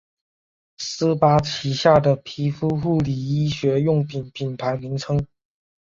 [0.79, 5.23] 施巴旗下的皮肤护理医学用品品牌名称。